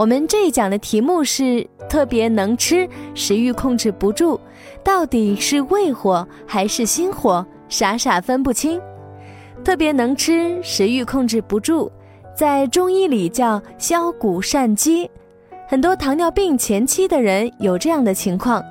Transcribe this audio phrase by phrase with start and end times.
[0.00, 4.40] 我们这一讲的题目是特别能吃，食欲控制不住，
[4.82, 7.44] 到底是胃火还是心火？
[7.68, 8.80] 傻傻分不清。
[9.62, 11.92] 特别能吃，食欲控制不住，
[12.34, 15.10] 在中医里叫消谷善饥。
[15.68, 18.64] 很多糖尿病前期的人有这样的情况，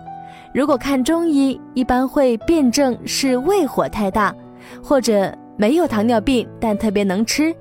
[0.51, 4.35] 如果看中医，一般会辩证是胃火太大，
[4.81, 7.55] 或者没有糖尿病但特别能吃，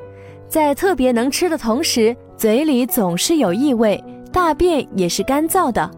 [0.49, 2.17] 在特别能吃的同时。
[2.39, 5.91] 嘴里总是有异味，大便也是干燥的，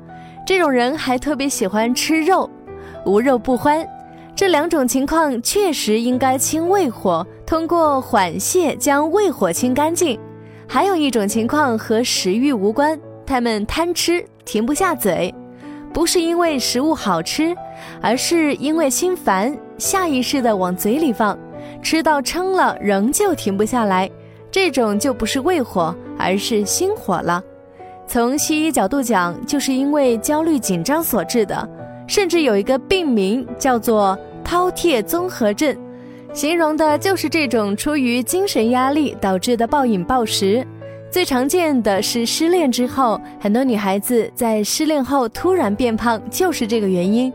[0.47, 2.49] 这种人还特别喜欢吃肉，
[3.05, 3.87] 无肉不欢。
[4.35, 10.19] 这两种情况确实应该清胃火，通过缓泻将胃火清干净。
[10.67, 15.35] 还有一种情况和食欲无关，他们贪吃停不下嘴，
[15.93, 17.55] 不是因为食物好吃，
[18.01, 21.39] 而是因为心烦，下意识的往嘴里放，
[21.83, 24.11] 吃到撑了仍旧停不下来。
[24.51, 27.43] 这种就不是胃火，而是心火了。
[28.07, 31.69] 从西医角度讲，就是因为焦虑紧张所致的，
[32.07, 35.77] 甚至有一个病名叫做饕餮综合症，
[36.33, 40.67] 形容的就是这种出于精神压力导致的暴饮暴食。
[41.09, 47.33] 最常见的是失恋之后，很多女孩子在失恋后突然变胖，就是这个原因，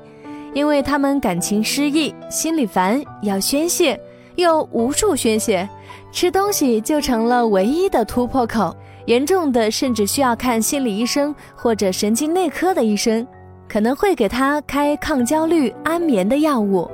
[0.53, 3.99] 因为她们感情失意，心里烦，要宣泄，
[4.35, 5.67] 又无处宣泄。
[6.11, 13.25] 吃东西就成了唯一的突破口，严重的甚至需要看心理医生或者神经内科的医生，
[13.67, 16.89] 可能会给他开抗焦虑、安眠的药物。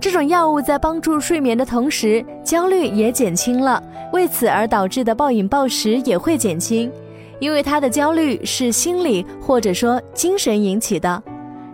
[0.00, 3.82] 这种药物在帮助睡眠的同时，焦虑也减轻了，
[4.12, 6.90] 为此而导致的暴饮暴食也会减轻，
[7.38, 11.22] 因为他的焦虑是心理或者说精神引起的。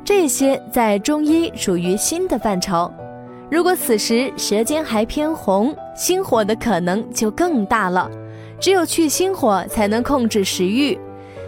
[0.05, 2.93] 这些在中医属于新的范畴。
[3.51, 8.09] 如果此时舌尖还偏红，心火的可能就更大了。
[8.61, 10.97] 只有去心火，才能控制食欲。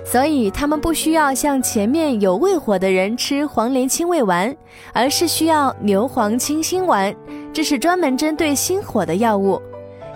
[0.05, 4.55] 所以他们不需要像前面有胃火的人吃黄连清胃丸，
[4.93, 7.15] 而是需要牛黄清心丸，
[7.53, 9.63] 这是专门针对心火的药物。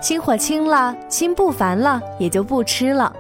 [0.01, 3.15] 心火清了，心不烦了，也就不吃了。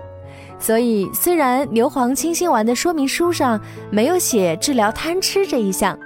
[0.58, 3.60] 所以虽然牛黄清心丸的说明书上
[3.90, 5.96] 没有写治疗贪吃这一项。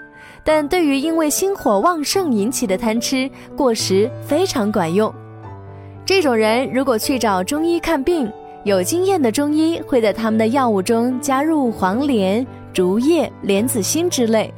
[0.53, 5.15] 但对于因为心火旺盛引起的贪吃过食非常管用。
[6.05, 8.29] 这种人如果去找中医看病，
[8.65, 14.53] 有经验的中医会在他们的药物中加入黄连、竹叶、莲子心之类，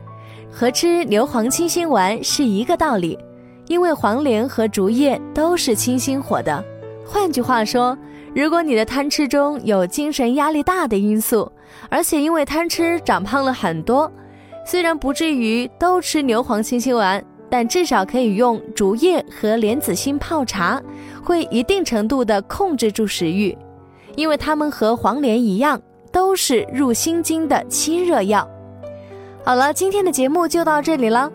[0.51, 3.19] 和吃牛黄清心丸是一个道理。
[3.67, 6.65] 因为黄连和竹叶都是清心火的。
[7.05, 7.95] 换句话说，
[8.35, 11.53] 如果你的贪吃中有精神压力大的因素，
[11.91, 14.11] 而且因为贪吃长胖了很多。
[14.65, 20.81] 虽然不至于都吃牛黄清心丸，但至少可以用竹叶和莲子心泡茶，
[21.23, 23.57] 会一定程度的控制住食欲，
[24.17, 25.81] 因为它们和黄连一样，
[26.11, 28.49] 都是入心经的清热药。
[29.45, 31.31] 好了，今天的节目就到这里了。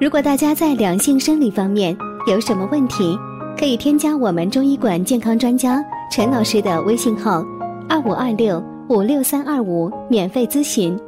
[0.00, 1.96] 如果大家在两性生理方面
[2.26, 3.16] 有什么问题，
[3.58, 7.44] 可以添加我们中医馆健康专家陈老师的微信号：
[7.88, 8.69] 二五二六。
[8.90, 10.98] 五六三二五，免费咨询。